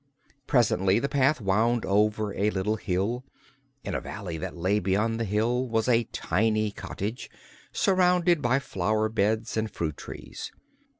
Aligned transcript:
Presently 0.47 0.97
the 0.97 1.07
path 1.07 1.39
wound 1.39 1.85
over 1.85 2.33
a 2.33 2.49
little 2.49 2.77
hill. 2.77 3.23
In 3.83 3.93
a 3.93 4.01
valley 4.01 4.35
that 4.39 4.57
lay 4.57 4.79
beyond 4.79 5.19
the 5.19 5.25
hill 5.25 5.67
was 5.67 5.87
a 5.87 6.05
tiny 6.05 6.71
cottage 6.71 7.29
surrounded 7.71 8.41
by 8.41 8.57
flower 8.57 9.09
beds 9.09 9.57
and 9.57 9.69
fruit 9.69 9.97
trees. 9.97 10.51